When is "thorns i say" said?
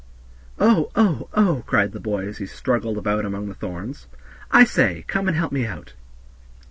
3.53-5.05